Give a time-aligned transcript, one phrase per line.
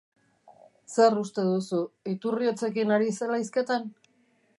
[0.93, 1.81] Zer uste duzu,
[2.13, 3.87] Iturriotzekin ari zela hizketan?